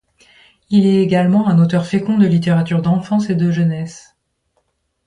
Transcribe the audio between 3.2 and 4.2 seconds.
et de jeunesse.